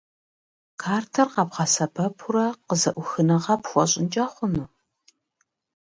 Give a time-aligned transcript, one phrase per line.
[0.81, 4.67] Картэр къэбгъэсэбэпурэ къызэӀухыныгъэ пхуэщӀынкӀэ хъуну?